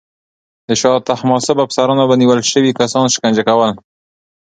د 0.67 0.69
شاه 0.81 1.03
طهماسب 1.09 1.57
افسرانو 1.65 2.03
به 2.09 2.15
نیول 2.21 2.39
شوي 2.51 2.71
کسان 2.79 3.05
شکنجه 3.13 3.43
کول. 3.49 3.71